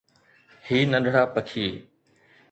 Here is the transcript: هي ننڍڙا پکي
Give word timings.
هي 0.67 0.79
ننڍڙا 0.91 1.23
پکي 1.33 1.65